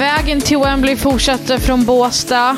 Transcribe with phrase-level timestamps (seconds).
[0.00, 2.56] Vägen till Wembley fortsätter från Båstad.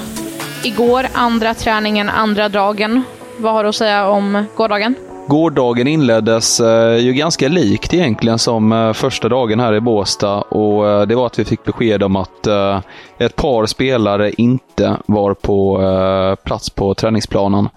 [0.64, 3.02] Igår, andra träningen, andra dagen.
[3.38, 4.94] Vad har du att säga om gårdagen?
[5.26, 10.88] Gårdagen inleddes eh, ju ganska likt egentligen som eh, första dagen här i Båstad och
[10.88, 12.80] eh, det var att vi fick besked om att eh,
[13.18, 17.68] ett par spelare inte var på eh, plats på träningsplanen.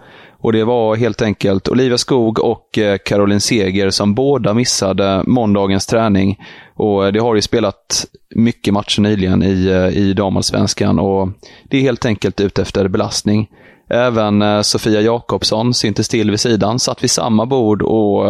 [0.46, 5.86] Och det var helt enkelt Olivia Skog och eh, Caroline Seger som båda missade måndagens
[5.86, 6.40] träning.
[6.76, 8.06] Och eh, det har ju spelat
[8.36, 11.30] mycket matcher nyligen i, eh, i damallsvenskan och
[11.70, 13.50] det är helt enkelt ute efter belastning.
[13.90, 18.26] Även Sofia Jakobsson syntes till vid sidan, satt vid samma bord och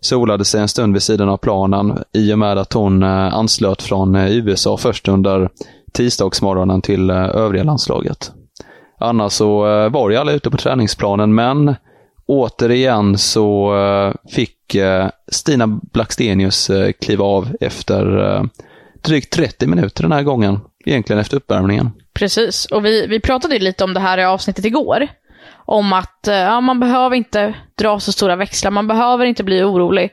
[0.00, 4.16] solade sig en stund vid sidan av planen i och med att hon anslöt från
[4.16, 5.48] USA först under
[5.92, 8.32] tisdagsmorgonen till övriga landslaget.
[9.02, 11.74] Annars så eh, var ju alla ute på träningsplanen, men
[12.26, 18.42] återigen så eh, fick eh, Stina Blackstenius kliva av efter
[19.04, 20.60] drygt 30 minuter den här gången.
[20.84, 21.90] Egentligen efter uppvärmningen.
[22.14, 25.08] Precis, och vi, vi pratade ju lite om det här i avsnittet igår.
[25.54, 30.10] Om att ja, man behöver inte dra så stora växlar, man behöver inte bli orolig.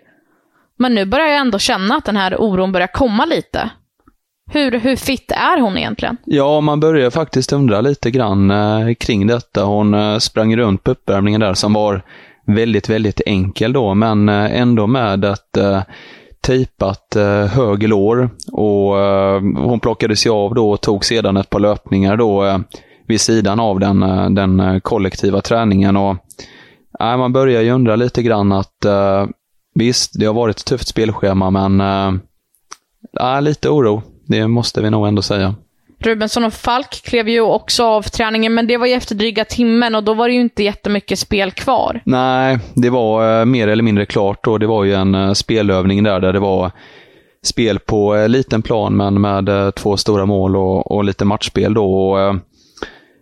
[0.78, 3.70] Men nu börjar jag ändå känna att den här oron börjar komma lite.
[4.52, 6.18] Hur, hur fitt är hon egentligen?
[6.26, 9.64] Ja, man börjar faktiskt undra lite grann eh, kring detta.
[9.64, 12.02] Hon eh, sprang runt på uppvärmningen där som var
[12.48, 15.82] väldigt, väldigt enkel då, men eh, ändå med ett eh,
[16.42, 17.94] tejpat eh, höger.
[18.52, 22.58] Och eh, hon plockades ju av då och tog sedan ett par löpningar då eh,
[23.08, 25.98] vid sidan av den, eh, den eh, kollektiva träningen.
[25.98, 26.16] Och,
[27.00, 29.26] eh, man börjar ju undra lite grann att eh,
[29.76, 32.20] visst, det har varit ett tufft spelschema, men eh,
[33.20, 34.04] eh lite oro.
[34.30, 35.56] Det måste vi nog ändå säga.
[36.00, 39.96] Rubensson och Falk klev ju också av träningen, men det var ju efter dryga timmen
[39.96, 42.02] och då var det ju inte jättemycket spel kvar.
[42.06, 46.04] Nej, det var eh, mer eller mindre klart och det var ju en eh, spelövning
[46.04, 46.72] där, där det var
[47.44, 51.94] spel på eh, liten plan men med två stora mål och, och lite matchspel då.
[51.94, 52.36] Och,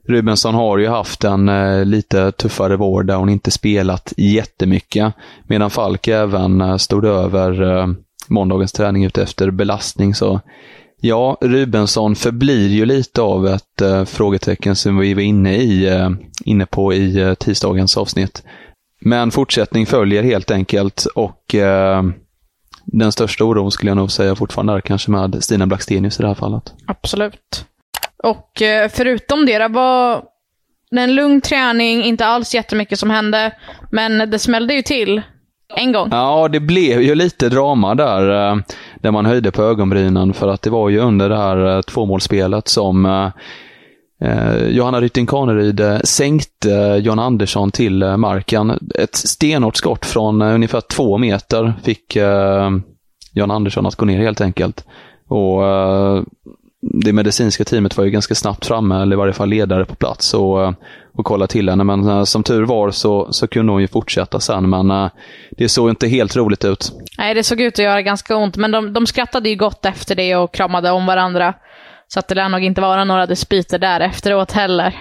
[0.08, 1.52] Rubensson har ju haft en
[1.90, 5.14] lite tuffare vår där hon inte spelat jättemycket.
[5.48, 7.88] Medan Falk även stod över
[8.28, 10.16] måndagens träning ute efter belastning.
[10.16, 10.40] Så
[11.02, 16.10] ja, Rubensson förblir ju lite av ett eh, frågetecken som vi var inne, i, eh,
[16.46, 18.44] inne på i eh, tisdagens avsnitt.
[19.02, 21.56] Men fortsättning följer helt enkelt och
[22.86, 26.28] den största oron skulle jag nog säga fortfarande är kanske med Stina Blackstenius i det
[26.28, 26.74] här fallet.
[26.88, 27.66] Absolut.
[28.24, 28.52] Och
[28.92, 30.24] förutom det, var
[30.96, 33.56] en lugn träning, inte alls jättemycket som hände,
[33.92, 35.22] men det smällde ju till
[35.76, 36.10] en gång.
[36.12, 38.64] Ja, det blev ju lite drama där,
[39.02, 42.68] där man höjde på ögonbrynen för att det var ju under det här eh, tvåmålsspelet
[42.68, 43.30] som eh,
[44.22, 48.90] eh, Johanna Rytting Kaneryd eh, sänkte eh, John Andersson till eh, marken.
[48.96, 52.70] Ett stenhårt skott från eh, ungefär två meter fick eh,
[53.34, 54.86] John Andersson att gå ner helt enkelt.
[55.28, 56.24] Och eh,
[56.82, 60.34] det medicinska teamet var ju ganska snabbt framme, eller i varje fall ledare på plats
[60.34, 60.74] och,
[61.18, 61.84] och kollade till henne.
[61.84, 65.10] Men eh, som tur var så, så kunde hon ju fortsätta sen, men eh,
[65.52, 66.92] det såg inte helt roligt ut.
[67.18, 70.16] Nej, det såg ut att göra ganska ont, men de, de skrattade ju gott efter
[70.16, 71.54] det och kramade om varandra.
[72.08, 74.96] Så att det lär nog inte vara några dispyter där efteråt heller.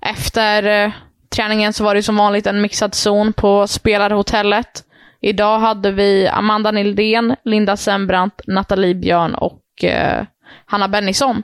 [0.00, 0.92] Efter eh,
[1.36, 4.82] träningen så var det som vanligt en mixad zon på spelarhotellet.
[5.20, 10.24] Idag hade vi Amanda Nildén, Linda Sembrant, Nathalie Björn och eh,
[10.66, 11.42] Hanna Bennison.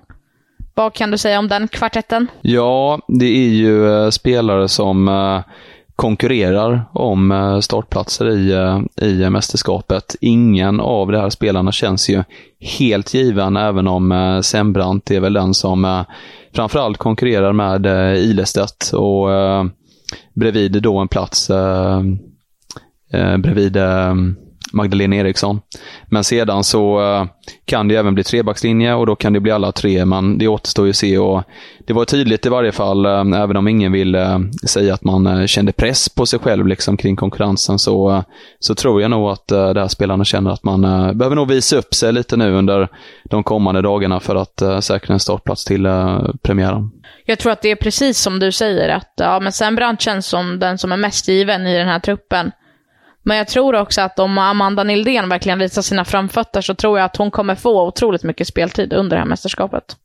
[0.75, 2.27] Vad kan du säga om den kvartetten?
[2.43, 5.41] Ja, det är ju eh, spelare som eh,
[5.97, 8.53] konkurrerar om eh, startplatser i,
[9.03, 10.17] i mästerskapet.
[10.21, 12.25] Ingen av de här spelarna känns ju
[12.61, 16.05] helt given, även om Sembrant är väl den som
[16.55, 17.87] framförallt konkurrerar med
[18.17, 19.29] Ilestedt och
[20.35, 21.51] bredvid då en plats
[23.39, 23.77] bredvid
[24.73, 25.61] Magdalena Eriksson.
[26.07, 27.27] Men sedan så eh,
[27.65, 30.87] kan det även bli trebackslinje och då kan det bli alla tre, men det återstår
[30.87, 31.19] ju att se.
[31.19, 31.43] Och
[31.87, 35.49] det var tydligt i varje fall, eh, även om ingen vill eh, säga att man
[35.49, 38.25] kände press på sig själv liksom, kring konkurrensen, så,
[38.59, 40.81] så tror jag nog att de här spelarna känner att man
[41.19, 42.89] behöver nog visa upp sig lite nu under
[43.25, 45.89] de kommande dagarna för att säkra en startplats till
[46.43, 46.91] premiären.
[47.27, 50.59] Jag tror att det är precis som du säger, att ja, men Sembrant känns som
[50.59, 52.53] den som är mest given i den här truppen.
[53.25, 57.05] Men jag tror också att om Amanda Nildén verkligen visar sina framfötter så tror jag
[57.05, 59.97] att hon kommer få otroligt mycket speltid under det här mästerskapet.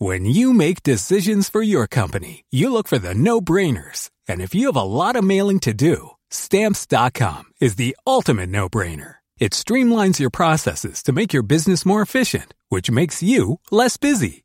[0.00, 4.10] When you make decisions for your company, you look for the no-brainers.
[4.28, 9.14] And if you have a lot of mailing to do, stamps.com is the ultimate no-brainer.
[9.40, 14.44] It streamlines your processes to make your business more efficient, which makes you less busy.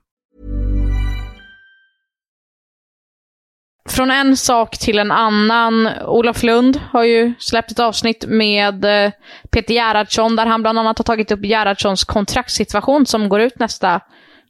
[3.89, 5.89] Från en sak till en annan.
[6.05, 9.11] Olof Lund har ju släppt ett avsnitt med eh,
[9.51, 13.99] Peter Gerhardsson där han bland annat har tagit upp Gerhardssons kontraktssituation som går ut nästa,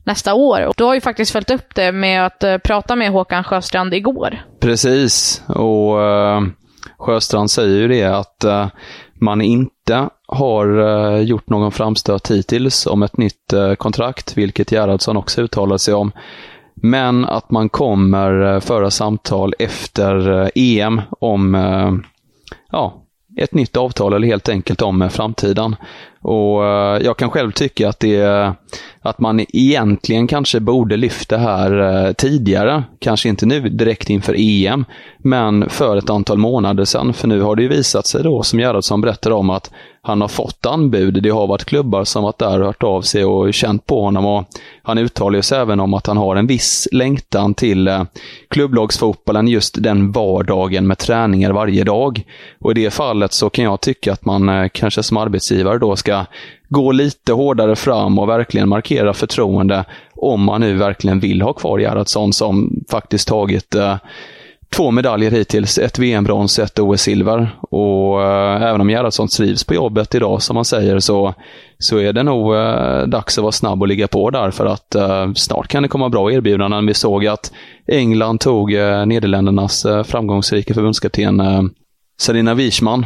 [0.04, 0.66] nästa år.
[0.66, 3.94] Och du har ju faktiskt följt upp det med att eh, prata med Håkan Sjöstrand
[3.94, 4.46] igår.
[4.60, 6.42] Precis, och uh,
[6.98, 8.68] Sjöstrand säger ju det att uh,
[9.22, 15.42] man inte har uh, gjort någon framstöt hittills om ett nytt kontrakt, vilket Gerhardsson också
[15.42, 16.12] uttalat sig om.
[16.82, 21.94] Men att man kommer eh, föra samtal efter eh, EM om eh,
[22.72, 23.04] ja,
[23.38, 25.76] ett nytt avtal eller helt enkelt om framtiden.
[26.22, 28.54] Och eh, Jag kan själv tycka att, det,
[29.02, 32.84] att man egentligen kanske borde lyfta här eh, tidigare.
[33.00, 34.86] Kanske inte nu direkt inför EM,
[35.18, 37.14] men för ett antal månader sedan.
[37.14, 39.72] För nu har det ju visat sig då, som Gerhardsson berättade om, att
[40.04, 41.24] han har fått anbud.
[41.24, 44.26] Det har varit klubbar som varit där och hört av sig och känt på honom.
[44.26, 44.46] Och
[44.84, 48.04] han uttalar sig även om att han har en viss längtan till eh,
[48.50, 52.24] klubblagsfotbollen, just den vardagen med träningar varje dag.
[52.60, 56.11] Och i det fallet så kan jag tycka att man kanske som arbetsgivare då ska
[56.70, 59.86] gå lite hårdare fram och verkligen markera förtroende
[60.16, 63.96] om man nu verkligen vill ha kvar Gerhardsson som faktiskt tagit eh,
[64.76, 65.78] två medaljer hittills.
[65.78, 67.50] Ett VM-brons, ett OS-silver.
[67.62, 71.34] Och eh, även om Gerhardsson trivs på jobbet idag, som man säger, så,
[71.78, 74.96] så är det nog eh, dags att vara snabb och ligga på där för att
[74.96, 76.86] eh, snart kan det komma bra erbjudanden.
[76.86, 77.52] Vi såg att
[77.88, 81.64] England tog eh, Nederländernas eh, framgångsrika förbundskapten eh, äh,
[82.20, 83.06] Sarina Wichman.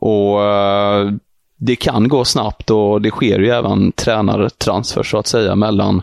[0.00, 0.40] Och
[1.56, 6.02] det kan gå snabbt och det sker ju även tränartransfer så att säga mellan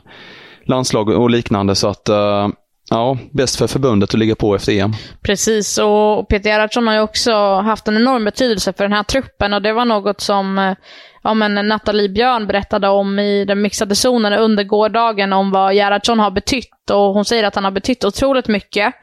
[0.65, 1.75] landslag och liknande.
[1.75, 2.47] Så att eh,
[2.89, 4.93] Ja, bäst för förbundet att ligga på efter EM.
[5.21, 9.53] Precis, och Peter Gerhardsson har ju också haft en enorm betydelse för den här truppen
[9.53, 10.75] och det var något som eh,
[11.23, 16.19] ja, men Nathalie Björn berättade om i den mixade zonen under gårdagen om vad Gerhardsson
[16.19, 16.89] har betytt.
[16.91, 18.93] Och hon säger att han har betytt otroligt mycket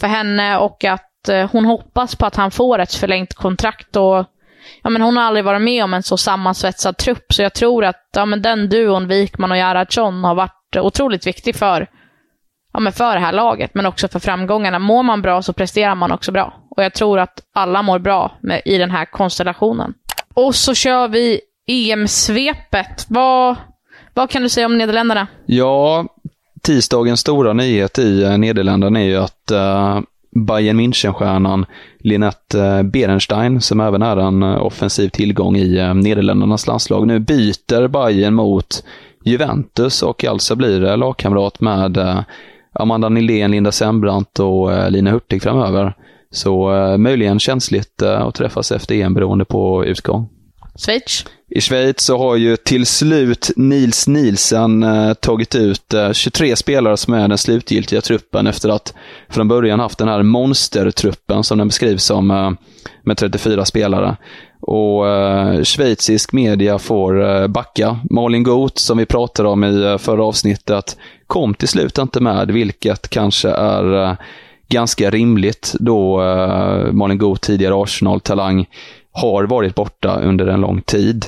[0.00, 3.96] för henne och att eh, hon hoppas på att han får ett förlängt kontrakt.
[3.96, 4.26] Och,
[4.82, 7.84] ja, men hon har aldrig varit med om en så sammansvetsad trupp, så jag tror
[7.84, 11.88] att ja, men den duon, Wikman och Gerhardsson, har varit otroligt viktig för
[12.72, 14.78] ja, men för det här laget, men också för framgångarna.
[14.78, 16.54] Mår man bra så presterar man också bra.
[16.76, 19.94] Och jag tror att alla mår bra med, i den här konstellationen.
[20.34, 23.06] Och så kör vi EM-svepet.
[23.08, 23.56] Vad,
[24.14, 25.26] vad kan du säga om Nederländerna?
[25.46, 26.06] Ja,
[26.62, 30.00] tisdagens stora nyhet i eh, Nederländerna är ju att uh,
[30.34, 31.66] Bayern München-stjärnan
[31.98, 37.18] Linette eh, Berenstein, som även är en eh, offensiv tillgång i eh, Nederländernas landslag, nu
[37.18, 38.84] byter Bayern mot
[39.24, 42.24] Juventus och alltså blir lagkamrat med
[42.72, 45.96] Amanda Nildén, Linda Sembrant och Lina Hurtig framöver.
[46.30, 50.28] Så möjligen känsligt att träffas efter EM beroende på utgång.
[50.74, 51.24] Schweiz?
[51.50, 56.96] I Schweiz så har ju till slut Nils Nielsen eh, tagit ut eh, 23 spelare
[56.96, 58.94] som är den slutgiltiga truppen efter att
[59.28, 62.50] från början haft den här monstertruppen som den beskrivs som eh,
[63.02, 64.16] med 34 spelare.
[64.60, 67.98] Och eh, schweizisk media får eh, backa.
[68.10, 72.50] Malin Goth, som vi pratade om i eh, förra avsnittet, kom till slut inte med,
[72.50, 74.14] vilket kanske är eh,
[74.68, 78.66] ganska rimligt då eh, Malin Goth, tidigare Arsenal-talang,
[79.12, 81.26] har varit borta under en lång tid.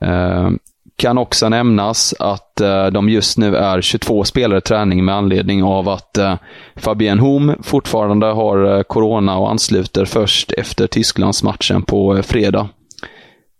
[0.00, 0.50] Eh,
[0.96, 5.64] kan också nämnas att eh, de just nu är 22 spelare i träning med anledning
[5.64, 6.34] av att eh,
[6.76, 12.68] Fabienne Hom fortfarande har eh, corona och ansluter först efter Tysklandsmatchen på eh, fredag.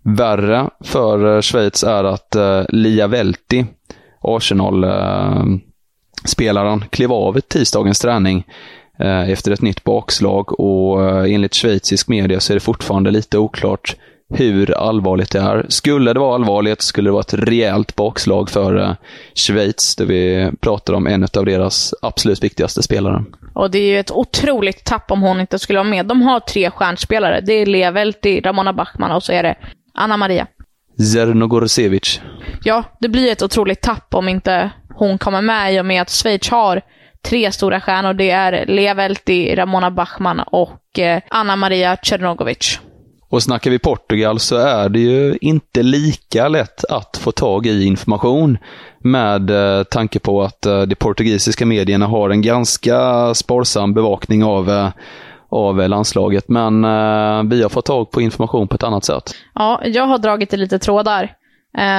[0.04, 2.36] Värre för eh, Schweiz är att
[2.68, 3.66] Lia Velti,
[4.20, 8.44] Arsenal-spelaren, klev av tisdagens träning
[9.02, 13.96] efter ett nytt bakslag och eh, enligt schweizisk media så är det fortfarande lite oklart
[14.34, 15.66] hur allvarligt det är.
[15.68, 18.94] Skulle det vara allvarligt skulle det vara ett rejält bakslag för eh,
[19.34, 23.24] Schweiz, där vi pratar om en av deras absolut viktigaste spelare.
[23.54, 26.06] Och det är ju ett otroligt tapp om hon inte skulle vara med.
[26.06, 27.40] De har tre stjärnspelare.
[27.40, 29.54] Det är Levelti, Ramona Bachmann och så är det
[29.94, 30.46] Anna Maria.
[31.12, 32.20] Zernogorsevic.
[32.64, 36.10] Ja, det blir ett otroligt tapp om inte hon kommer med i och med att
[36.10, 36.80] Schweiz har
[37.24, 38.14] tre stora stjärnor.
[38.14, 42.80] Det är Levelti, Ramona Bachmann och eh, Anna Maria Cernogovic.
[43.28, 47.84] Och snackar vi Portugal så är det ju inte lika lätt att få tag i
[47.84, 48.58] information
[48.98, 54.90] med eh, tanke på att eh, de portugisiska medierna har en ganska sparsam bevakning av,
[55.48, 56.48] av landslaget.
[56.48, 56.82] Men
[57.48, 59.34] vi har fått tag på information på ett annat sätt.
[59.54, 61.36] Ja, jag har dragit i lite trådar.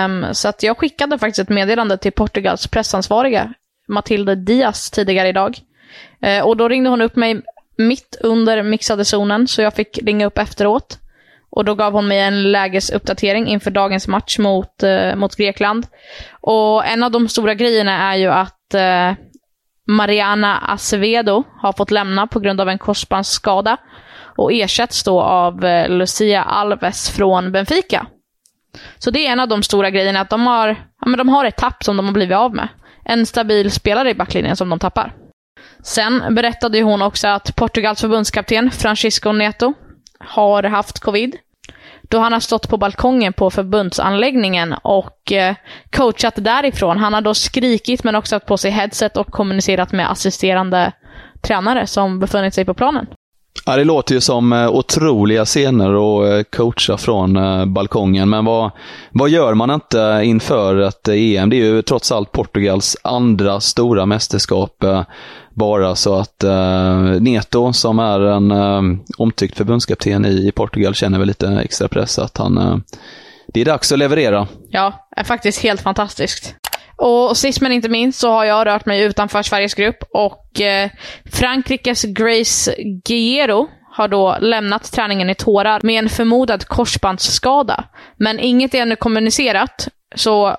[0.05, 3.53] Um, så att jag skickade faktiskt ett meddelande till Portugals pressansvariga,
[3.87, 5.57] Matilde Diaz, tidigare idag.
[6.21, 7.41] Eh, och då ringde hon upp mig
[7.77, 10.99] mitt under mixade zonen, så jag fick ringa upp efteråt.
[11.49, 15.87] Och då gav hon mig en lägesuppdatering inför dagens match mot, eh, mot Grekland.
[16.41, 19.13] Och en av de stora grejerna är ju att eh,
[19.87, 23.77] Mariana Acevedo har fått lämna på grund av en korsbandsskada
[24.37, 28.07] och ersätts då av eh, Lucia Alves från Benfica.
[28.97, 30.67] Så det är en av de stora grejerna, att de har,
[31.01, 32.67] ja, men de har ett tapp som de har blivit av med.
[33.05, 35.13] En stabil spelare i backlinjen som de tappar.
[35.83, 39.73] Sen berättade hon också att Portugals förbundskapten Francisco Neto
[40.19, 41.37] har haft covid
[42.09, 45.55] då han har stått på balkongen på förbundsanläggningen och eh,
[45.91, 46.97] coachat därifrån.
[46.97, 50.91] Han har då skrikit men också haft på sig headset och kommunicerat med assisterande
[51.41, 53.07] tränare som befunnit sig på planen.
[53.67, 58.45] Ja, det låter ju som eh, otroliga scener att eh, coacha från eh, balkongen, men
[58.45, 58.71] vad,
[59.11, 61.49] vad gör man inte inför ett EM?
[61.49, 64.83] Det är ju trots allt Portugals andra stora mästerskap
[65.53, 66.43] bara så att
[67.19, 68.51] Neto, som är en
[69.17, 72.83] omtyckt förbundskapten i, i Portugal, känner väl lite extra press att han...
[73.47, 74.47] Det är dags att leverera.
[74.69, 76.55] Ja, är faktiskt helt fantastiskt.
[76.97, 80.89] Och sist men inte minst så har jag rört mig utanför Sveriges grupp och eh,
[81.31, 82.75] Frankrikes Grace
[83.05, 87.83] Guillero har då lämnat träningen i tårar med en förmodad korsbandsskada.
[88.17, 90.57] Men inget är ännu kommunicerat, så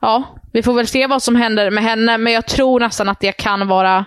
[0.00, 3.20] ja, vi får väl se vad som händer med henne, men jag tror nästan att
[3.20, 4.04] det kan vara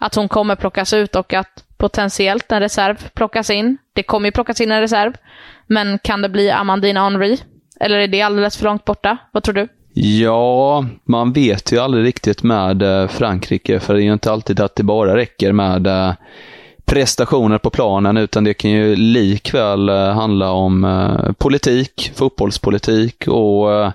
[0.00, 3.78] att hon kommer plockas ut och att potentiellt en reserv plockas in.
[3.92, 5.12] Det kommer ju plockas in en reserv,
[5.66, 7.38] men kan det bli Amandine Henry?
[7.80, 9.18] Eller är det alldeles för långt borta?
[9.32, 9.68] Vad tror du?
[9.96, 14.60] Ja, man vet ju aldrig riktigt med eh, Frankrike, för det är ju inte alltid
[14.60, 16.12] att det bara räcker med eh,
[16.84, 23.92] prestationer på planen, utan det kan ju likväl eh, handla om politik, fotbollspolitik och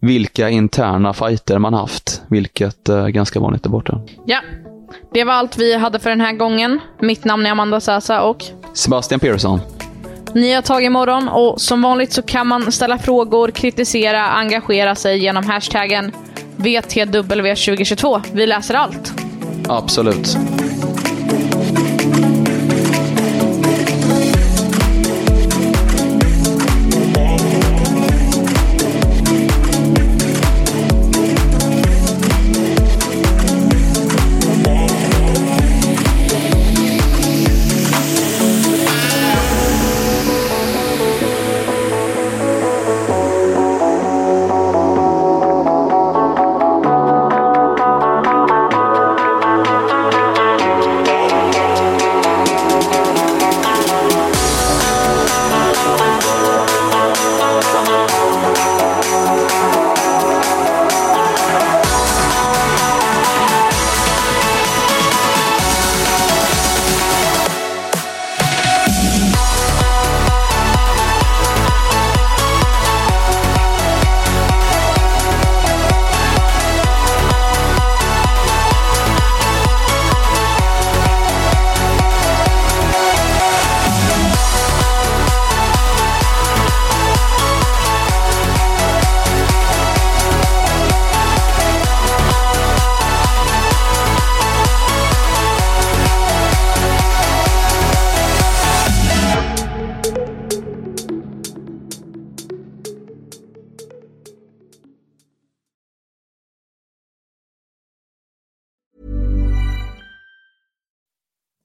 [0.00, 4.00] vilka interna fighter man haft, vilket är ganska vanligt där borta.
[4.26, 4.40] Ja,
[5.12, 6.80] det var allt vi hade för den här gången.
[7.00, 9.60] Mitt namn är Amanda Sasa och Sebastian Persson.
[10.34, 15.46] Nya tag imorgon och som vanligt så kan man ställa frågor, kritisera, engagera sig genom
[15.46, 16.12] hashtaggen
[16.56, 18.22] VTW2022.
[18.32, 19.12] Vi läser allt.
[19.68, 20.36] Absolut.